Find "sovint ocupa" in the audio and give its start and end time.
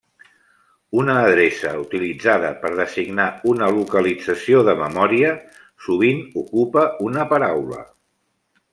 5.91-6.91